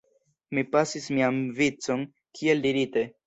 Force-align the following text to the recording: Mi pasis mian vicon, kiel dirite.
Mi 0.57 0.63
pasis 0.75 1.05
mian 1.17 1.37
vicon, 1.61 2.07
kiel 2.39 2.65
dirite. 2.67 3.05